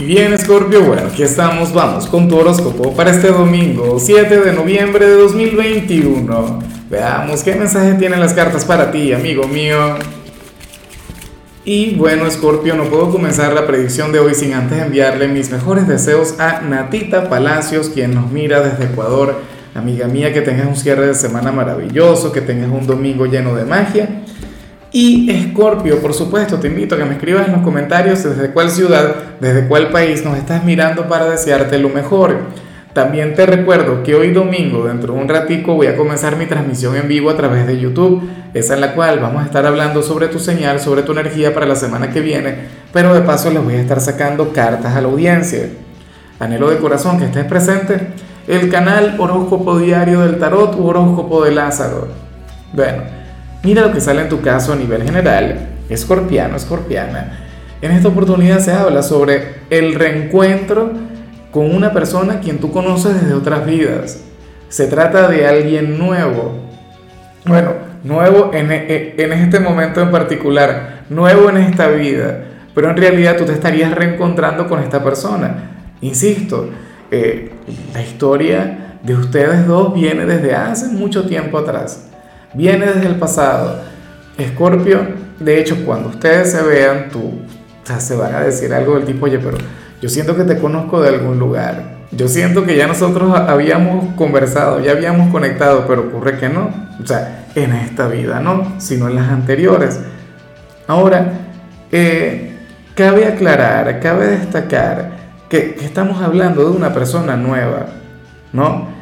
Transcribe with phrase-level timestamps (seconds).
[0.00, 5.04] Bien, Scorpio, bueno, aquí estamos, vamos con tu horóscopo para este domingo, 7 de noviembre
[5.04, 6.60] de 2021.
[6.88, 9.96] Veamos qué mensaje tienen las cartas para ti, amigo mío.
[11.64, 15.88] Y bueno, Scorpio, no puedo comenzar la predicción de hoy sin antes enviarle mis mejores
[15.88, 19.42] deseos a Natita Palacios, quien nos mira desde Ecuador.
[19.74, 23.64] Amiga mía, que tengas un cierre de semana maravilloso, que tengas un domingo lleno de
[23.64, 24.22] magia
[24.90, 28.70] y Escorpio, por supuesto, te invito a que me escribas en los comentarios desde cuál
[28.70, 32.36] ciudad, desde cuál país nos estás mirando para desearte lo mejor.
[32.94, 36.96] También te recuerdo que hoy domingo, dentro de un ratico, voy a comenzar mi transmisión
[36.96, 40.28] en vivo a través de YouTube, esa en la cual vamos a estar hablando sobre
[40.28, 42.56] tu señal, sobre tu energía para la semana que viene,
[42.92, 45.68] pero de paso les voy a estar sacando cartas a la audiencia.
[46.40, 48.08] Anhelo de corazón que estés presente
[48.48, 52.08] el canal Horóscopo Diario del Tarot u Horóscopo de Lázaro.
[52.72, 53.17] Bueno,
[53.62, 57.46] Mira lo que sale en tu caso a nivel general, escorpiano, escorpiana.
[57.82, 60.92] En esta oportunidad se habla sobre el reencuentro
[61.50, 64.22] con una persona quien tú conoces desde otras vidas.
[64.68, 66.54] Se trata de alguien nuevo.
[67.46, 67.72] Bueno,
[68.04, 73.36] nuevo en, e, en este momento en particular, nuevo en esta vida, pero en realidad
[73.36, 75.70] tú te estarías reencontrando con esta persona.
[76.00, 76.70] Insisto,
[77.10, 77.50] eh,
[77.92, 82.07] la historia de ustedes dos viene desde hace mucho tiempo atrás
[82.54, 83.80] viene desde el pasado.
[84.36, 85.00] Escorpio,
[85.40, 87.40] de hecho, cuando ustedes se vean, tú,
[87.82, 89.58] o sea, se van a decir algo del tipo, oye, pero
[90.00, 91.98] yo siento que te conozco de algún lugar.
[92.10, 96.70] Yo siento que ya nosotros habíamos conversado, ya habíamos conectado, pero ocurre que no.
[97.02, 100.00] O sea, en esta vida no, sino en las anteriores.
[100.86, 101.32] Ahora,
[101.92, 102.56] eh,
[102.94, 105.10] cabe aclarar, cabe destacar
[105.48, 107.86] que, que estamos hablando de una persona nueva,
[108.52, 108.97] ¿no?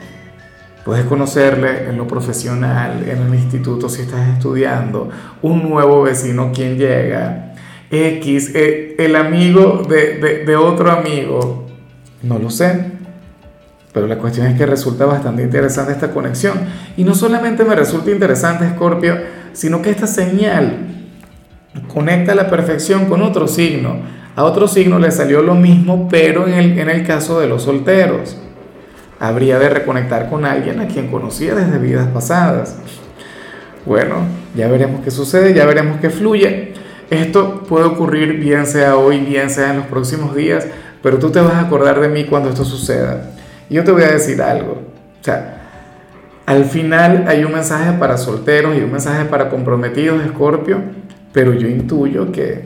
[0.86, 5.08] Puedes conocerle en lo profesional, en el instituto si estás estudiando,
[5.42, 7.54] un nuevo vecino quien llega,
[7.90, 11.66] X, eh, el amigo de, otro amigo,
[12.22, 12.92] no lo sé.
[13.92, 16.56] Pero la cuestión es que resulta bastante interesante esta conexión.
[16.96, 19.16] Y no solamente me resulta interesante Scorpio,
[19.54, 20.86] sino que esta señal
[21.92, 24.02] conecta a la perfección con otro signo.
[24.36, 28.36] A otro signo le salió lo mismo, pero en el caso de los solteros
[29.18, 32.76] habría de reconectar con alguien a quien conocía desde vidas pasadas.
[33.84, 34.16] Bueno,
[34.54, 36.74] ya veremos qué sucede, ya veremos qué fluye.
[37.10, 40.66] Esto puede ocurrir bien sea hoy, bien sea en los próximos días,
[41.02, 43.30] pero tú te vas a acordar de mí cuando esto suceda.
[43.70, 44.82] Y yo te voy a decir algo.
[45.20, 45.62] O sea,
[46.46, 50.80] al final hay un mensaje para solteros y un mensaje para comprometidos, Escorpio,
[51.32, 52.64] pero yo intuyo que,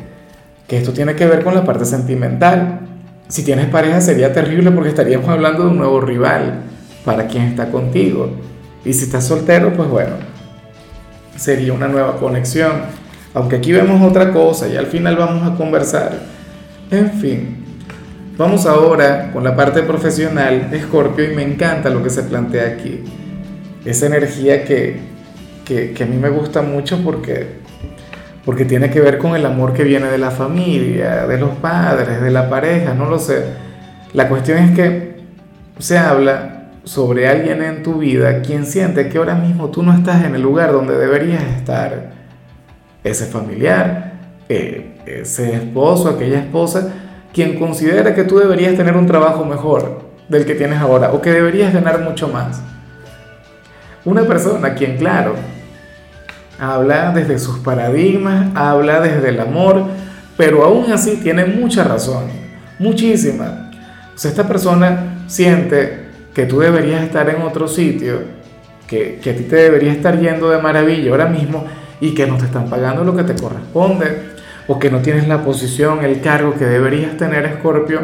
[0.66, 2.80] que esto tiene que ver con la parte sentimental.
[3.30, 6.62] Si tienes pareja sería terrible porque estaríamos hablando de un nuevo rival
[7.04, 8.28] para quien está contigo.
[8.84, 10.16] Y si estás soltero, pues bueno,
[11.36, 12.72] sería una nueva conexión.
[13.32, 16.18] Aunque aquí vemos otra cosa y al final vamos a conversar.
[16.90, 17.64] En fin,
[18.36, 22.66] vamos ahora con la parte profesional de Scorpio y me encanta lo que se plantea
[22.66, 23.04] aquí.
[23.84, 24.98] Esa energía que,
[25.64, 27.59] que, que a mí me gusta mucho porque
[28.44, 32.20] porque tiene que ver con el amor que viene de la familia, de los padres,
[32.22, 33.44] de la pareja, no lo sé.
[34.12, 35.20] La cuestión es que
[35.78, 40.24] se habla sobre alguien en tu vida quien siente que ahora mismo tú no estás
[40.24, 42.12] en el lugar donde deberías estar.
[43.04, 44.12] Ese familiar,
[44.48, 46.92] eh, ese esposo, aquella esposa,
[47.32, 51.30] quien considera que tú deberías tener un trabajo mejor del que tienes ahora o que
[51.30, 52.62] deberías ganar mucho más.
[54.04, 55.34] Una persona quien, claro,
[56.60, 59.84] habla desde sus paradigmas, habla desde el amor,
[60.36, 62.24] pero aún así tiene mucha razón,
[62.78, 63.70] muchísima.
[64.14, 68.20] O sea, esta persona siente que tú deberías estar en otro sitio,
[68.86, 71.64] que, que a ti te debería estar yendo de maravilla ahora mismo
[72.00, 74.30] y que no te están pagando lo que te corresponde,
[74.68, 78.00] o que no tienes la posición, el cargo que deberías tener, Escorpio.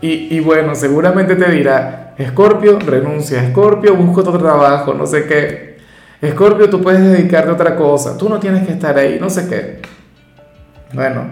[0.00, 5.73] Y, y bueno, seguramente te dirá, Escorpio, renuncia, Escorpio, busco otro trabajo, no sé qué.
[6.20, 9.48] Escorpio, tú puedes dedicarte a otra cosa, tú no tienes que estar ahí, no sé
[9.48, 9.82] qué.
[10.94, 11.24] Bueno,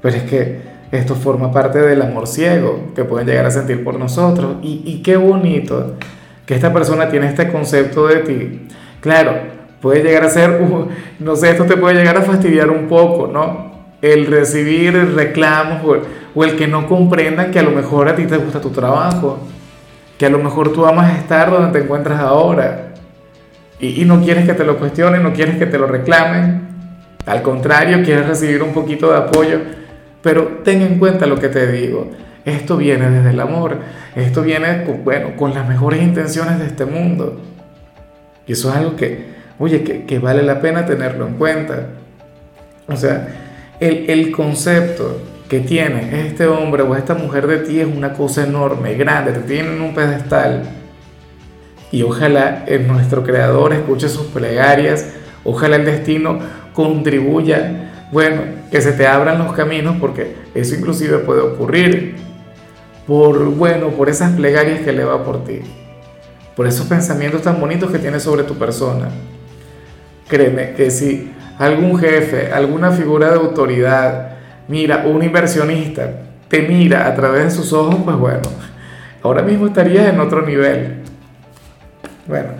[0.00, 0.60] pero es que
[0.92, 4.56] esto forma parte del amor ciego que pueden llegar a sentir por nosotros.
[4.62, 5.94] Y, qué bonito
[6.44, 8.68] que esta persona tiene este concepto de ti.
[9.00, 9.32] Claro,
[9.80, 10.60] puede llegar a ser,
[11.18, 13.72] no sé, esto te puede llegar a fastidiar un poco, ¿no?
[14.02, 16.02] El recibir reclamos o,
[16.34, 19.38] o el que no comprendan que a lo mejor a ti te gusta tu trabajo,
[20.18, 22.91] que a lo mejor tú amas estar donde te encuentras ahora
[23.82, 26.68] y, no quieres que te lo cuestionen, no quieres que te lo reclamen,
[27.26, 29.58] al contrario, quieres recibir un poquito de apoyo,
[30.22, 32.10] pero ten en cuenta lo que te digo.
[32.44, 33.78] Esto viene desde el amor,
[34.14, 37.40] esto viene, con, bueno, con las mejores intenciones de este mundo.
[38.46, 39.26] Y eso es algo que,
[39.58, 41.88] oye, que, que vale la pena tenerlo en cuenta.
[42.86, 43.28] O sea,
[43.80, 48.44] el, el concepto que tiene este hombre o esta mujer de ti es una cosa
[48.44, 50.81] enorme, grande, te tienen en un pedestal.
[51.92, 55.06] Y ojalá en nuestro creador escuche sus plegarias,
[55.44, 56.38] ojalá el destino
[56.72, 62.16] contribuya, bueno, que se te abran los caminos porque eso inclusive puede ocurrir
[63.06, 65.60] por, bueno, por esas plegarias que le va por ti,
[66.56, 69.08] por esos pensamientos tan bonitos que tiene sobre tu persona.
[70.28, 74.30] Créeme que si algún jefe, alguna figura de autoridad,
[74.68, 76.10] mira, un inversionista,
[76.48, 78.42] te mira a través de sus ojos, pues bueno,
[79.22, 81.01] ahora mismo estarías en otro nivel.
[82.26, 82.50] Bueno,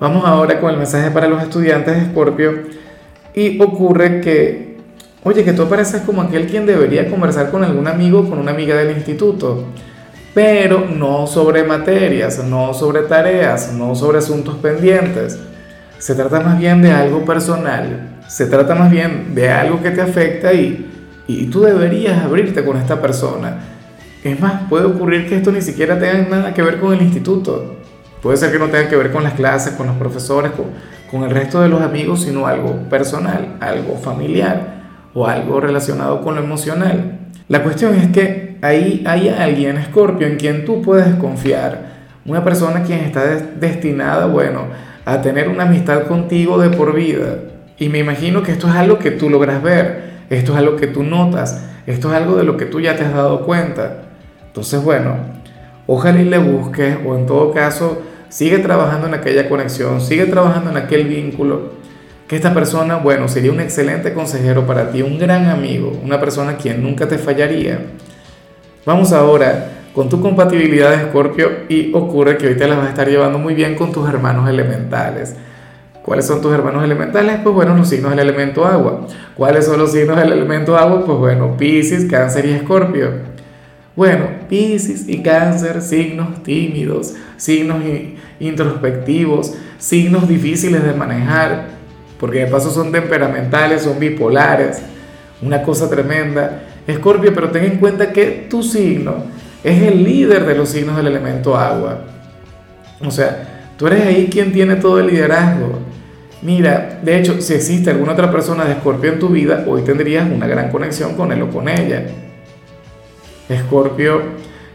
[0.00, 2.52] vamos ahora con el mensaje para los estudiantes de Escorpio.
[3.34, 4.78] Y ocurre que,
[5.24, 8.52] oye, que tú apareces como aquel quien debería conversar con algún amigo o con una
[8.52, 9.64] amiga del instituto,
[10.32, 15.38] pero no sobre materias, no sobre tareas, no sobre asuntos pendientes.
[15.98, 20.00] Se trata más bien de algo personal, se trata más bien de algo que te
[20.00, 20.90] afecta y,
[21.26, 23.58] y tú deberías abrirte con esta persona.
[24.22, 27.83] Es más, puede ocurrir que esto ni siquiera tenga nada que ver con el instituto.
[28.24, 30.50] Puede ser que no tenga que ver con las clases, con los profesores,
[31.10, 36.34] con, el resto de los amigos, sino algo personal, algo familiar o algo relacionado con
[36.34, 37.18] lo emocional.
[37.48, 41.92] La cuestión es que ahí hay alguien, Scorpio, en quien tú puedes confiar.
[42.24, 44.68] Una persona quien está destinada, bueno,
[45.04, 47.40] a tener una amistad contigo de por vida.
[47.78, 50.86] Y me imagino que esto es algo que tú logras ver, esto es algo que
[50.86, 53.98] tú notas, esto es algo de lo que tú ya te has dado cuenta.
[54.46, 55.14] Entonces, bueno,
[55.86, 58.00] ojalá y le busques o en todo caso
[58.34, 61.70] sigue trabajando en aquella conexión, sigue trabajando en aquel vínculo,
[62.26, 66.56] que esta persona, bueno, sería un excelente consejero para ti, un gran amigo, una persona
[66.56, 67.78] quien nunca te fallaría.
[68.84, 72.88] Vamos ahora con tu compatibilidad de Escorpio y ocurre que hoy te la vas a
[72.88, 75.36] estar llevando muy bien con tus hermanos elementales.
[76.02, 77.38] ¿Cuáles son tus hermanos elementales?
[77.40, 79.06] Pues bueno, los signos del elemento agua.
[79.36, 81.04] ¿Cuáles son los signos del elemento agua?
[81.06, 83.33] Pues bueno, Pisces, Cáncer y Escorpio.
[83.96, 87.78] Bueno, Pisces y Cáncer, signos tímidos, signos
[88.40, 91.68] introspectivos, signos difíciles de manejar,
[92.18, 94.82] porque de paso son temperamentales, son bipolares,
[95.40, 96.64] una cosa tremenda.
[96.88, 99.26] Escorpio, pero ten en cuenta que tu signo
[99.62, 102.00] es el líder de los signos del elemento agua.
[103.00, 105.78] O sea, tú eres ahí quien tiene todo el liderazgo.
[106.42, 110.28] Mira, de hecho, si existe alguna otra persona de Escorpio en tu vida, hoy tendrías
[110.28, 112.06] una gran conexión con él o con ella.
[113.48, 114.22] Escorpio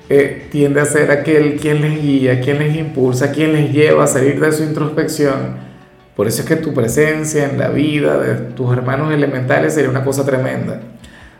[0.10, 4.08] eh, tiende a ser aquel quien les guía, quien les impulsa, quien les lleva a
[4.08, 5.70] salir de su introspección.
[6.16, 10.04] Por eso es que tu presencia en la vida de tus hermanos elementales sería una
[10.04, 10.82] cosa tremenda.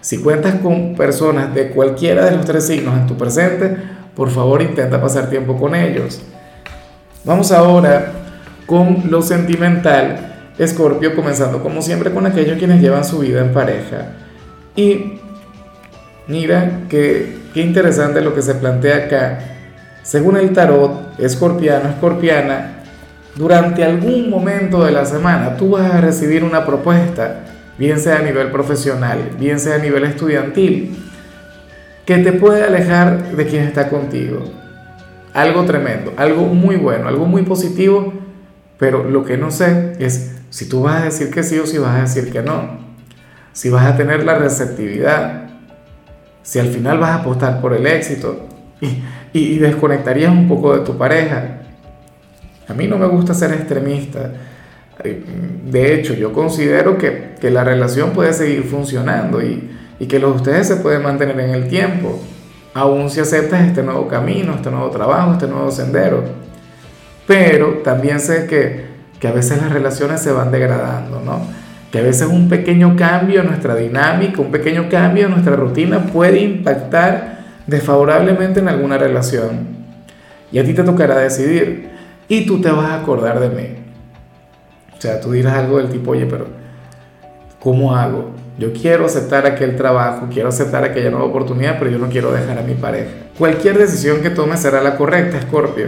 [0.02, 3.76] Si cuentas con personas de cualquiera de los tres signos en tu presente,
[4.16, 6.22] por favor intenta pasar tiempo con ellos.
[7.26, 8.14] Vamos ahora
[8.66, 10.54] con lo sentimental.
[10.58, 14.14] Escorpio comenzando como siempre con aquellos quienes llevan su vida en pareja.
[14.76, 15.19] Y
[16.30, 19.40] Mira qué, qué interesante lo que se plantea acá.
[20.04, 22.84] Según el tarot, escorpiano, escorpiana,
[23.36, 27.46] durante algún momento de la semana tú vas a recibir una propuesta,
[27.80, 30.98] bien sea a nivel profesional, bien sea a nivel estudiantil,
[32.06, 34.44] que te puede alejar de quien está contigo.
[35.34, 38.14] Algo tremendo, algo muy bueno, algo muy positivo,
[38.78, 41.78] pero lo que no sé es si tú vas a decir que sí o si
[41.78, 42.80] vas a decir que no.
[43.52, 45.50] Si vas a tener la receptividad,
[46.44, 48.48] si al final vas a apostar por el éxito
[49.34, 51.62] y, desconectarías un poco de tu pareja.
[52.68, 54.32] A mí no me gusta ser extremista.
[55.04, 59.70] De hecho, yo considero que, la relación puede seguir funcionando y,
[60.08, 62.20] que los de ustedes se pueden mantener en el tiempo,
[62.74, 66.24] aún si aceptas este nuevo camino, este nuevo trabajo, este nuevo sendero.
[67.28, 68.86] Pero también sé que,
[69.20, 71.42] que a veces las relaciones se van degradando, ¿no?
[71.92, 76.06] Que a veces un pequeño cambio en nuestra dinámica, un pequeño cambio en nuestra rutina
[76.06, 79.80] puede impactar desfavorablemente en alguna relación.
[80.52, 81.90] Y a ti te tocará decidir.
[82.28, 83.68] Y tú te vas a acordar de mí.
[84.96, 86.48] O sea, tú dirás algo del tipo, oye, pero
[87.60, 88.32] ¿cómo hago?
[88.60, 92.60] Yo quiero aceptar aquel trabajo, quiero aceptar aquella nueva oportunidad, pero yo no quiero dejar
[92.60, 93.10] a mi pareja.
[93.38, 95.88] Cualquier decisión que tome será la correcta, Scorpio.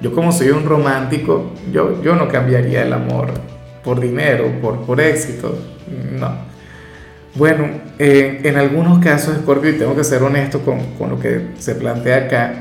[0.00, 3.28] Yo como soy un romántico, yo, yo no cambiaría el amor
[3.82, 5.58] por dinero, por, por éxito.
[6.18, 6.48] No.
[7.34, 7.68] Bueno,
[7.98, 11.74] eh, en algunos casos, Scorpio, y tengo que ser honesto con, con lo que se
[11.74, 12.54] plantea acá,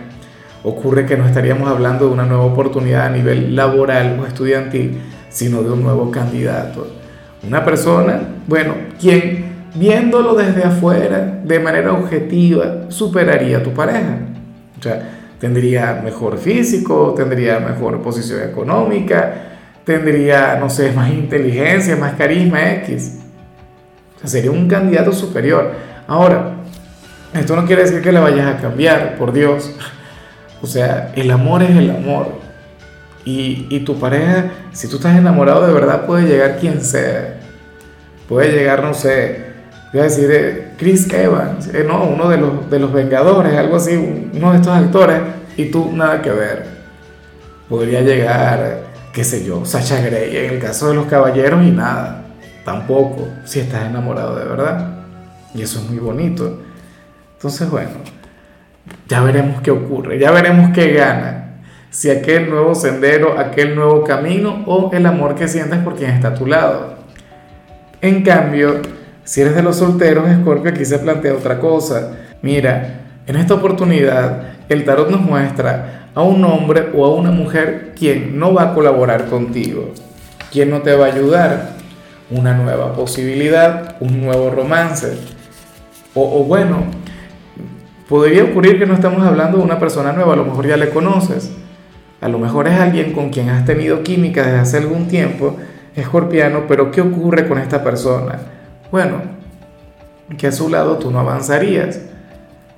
[0.63, 5.63] ocurre que no estaríamos hablando de una nueva oportunidad a nivel laboral o estudiantil, sino
[5.63, 6.87] de un nuevo candidato.
[7.45, 14.19] Una persona, bueno, quien viéndolo desde afuera, de manera objetiva, superaría a tu pareja.
[14.79, 19.56] O sea, tendría mejor físico, tendría mejor posición económica,
[19.87, 23.19] tendría, no sé, más inteligencia, más carisma X.
[24.17, 25.71] O sea, sería un candidato superior.
[26.05, 26.53] Ahora,
[27.33, 29.71] Esto no quiere decir que la vayas a cambiar, por Dios.
[30.61, 32.39] O sea, el amor es el amor.
[33.23, 37.39] Y, y, tu pareja, si tú estás enamorado de verdad, puede llegar quien sea.
[38.27, 39.45] Puede llegar, no sé,
[39.93, 43.77] voy a decir eh, Chris Evans, eh, no, uno de los, de los Vengadores, algo
[43.77, 43.95] así,
[44.33, 45.21] uno de estos actores,
[45.55, 46.65] y tú nada que ver.
[47.69, 48.86] Podría llegar,
[49.17, 52.21] qué sé yo, Sacha Grey en el caso de los caballeros y nada,
[52.63, 54.99] tampoco, si estás enamorado de verdad.
[55.55, 56.59] Y eso es muy bonito.
[57.33, 57.89] Entonces, bueno,
[59.07, 61.61] ya veremos qué ocurre, ya veremos qué gana.
[61.89, 66.27] Si aquel nuevo sendero, aquel nuevo camino o el amor que sientes por quien está
[66.27, 66.99] a tu lado.
[68.01, 68.83] En cambio,
[69.23, 72.11] si eres de los solteros, Scorpio, aquí se plantea otra cosa.
[72.43, 77.93] Mira, en esta oportunidad, el tarot nos muestra a un hombre o a una mujer
[77.95, 79.91] quien no va a colaborar contigo,
[80.51, 81.73] quien no te va a ayudar,
[82.31, 85.15] una nueva posibilidad, un nuevo romance.
[86.15, 86.85] O, bueno,
[88.09, 90.89] podría ocurrir que no estamos hablando de una persona nueva, a lo mejor ya le
[90.89, 91.51] conoces.
[92.19, 95.55] A lo mejor es alguien con quien has tenido química desde hace algún tiempo
[95.95, 98.39] escorpiano, pero ¿qué ocurre con esta persona?
[98.91, 99.21] Bueno,
[100.35, 101.99] que a su lado tú no avanzarías,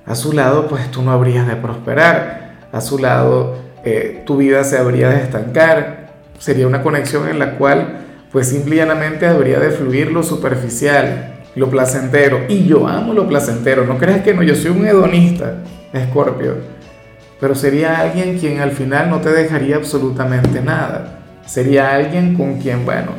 [0.04, 4.64] a su lado pues tú no habrías de prosperar, a su lado eh, tu vida
[4.64, 7.98] se habría de estancar, sería una conexión en la cual
[8.30, 13.98] pues simplemente habría de fluir lo superficial, lo placentero, y yo amo lo placentero, no
[13.98, 15.54] creas que no, yo soy un hedonista,
[15.92, 16.56] Escorpio,
[17.40, 21.20] pero sería alguien quien al final no te dejaría absolutamente nada.
[21.46, 23.12] Sería alguien con quien, bueno,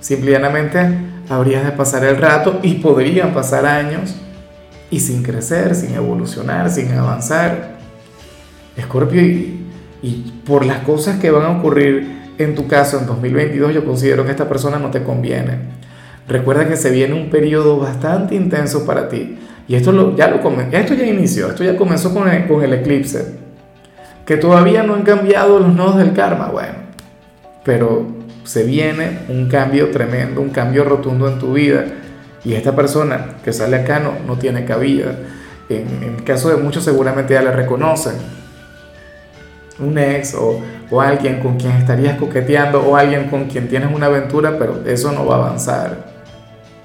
[0.00, 0.98] simplemente
[1.28, 4.16] habrías de pasar el rato y podrían pasar años
[4.90, 7.75] y sin crecer, sin evolucionar, sin avanzar.
[8.76, 9.62] Escorpio, y,
[10.46, 12.06] por las cosas que van a ocurrir
[12.38, 15.58] en tu caso en 2022, yo considero que esta persona no te conviene.
[16.28, 19.38] Recuerda que se viene un periodo bastante intenso para ti.
[19.68, 20.36] Y esto, ya, lo,
[20.70, 23.38] esto ya inició, esto ya comenzó con el, con el eclipse.
[24.24, 26.48] Que todavía no han cambiado los nodos del karma.
[26.48, 26.74] Bueno,
[27.64, 28.06] pero
[28.44, 31.84] se viene un cambio tremendo, un cambio rotundo en tu vida.
[32.44, 35.16] Y esta persona que sale acá no, no tiene cabida.
[35.68, 38.14] En, el caso de muchos seguramente ya la reconocen.
[39.78, 44.06] Un ex o, o alguien con quien estarías coqueteando o alguien con quien tienes una
[44.06, 46.06] aventura, pero eso no va a avanzar.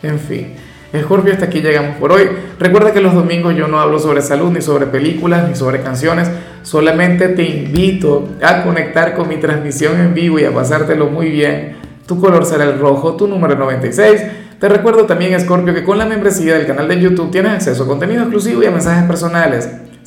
[0.04, 0.56] En fin.
[1.00, 2.28] Scorpio, hasta aquí llegamos por hoy.
[2.60, 6.30] Recuerda que los domingos yo no hablo sobre salud, ni sobre películas, ni sobre canciones.
[6.64, 11.78] Solamente te invito a conectar con mi transmisión en vivo y a pasártelo muy bien.
[12.06, 14.22] Tu color será el rojo, tu número 96.
[14.60, 17.88] Te recuerdo también, Scorpio, que con la membresía del canal de YouTube tienes acceso a
[17.88, 19.70] contenido exclusivo y a mensajes personales.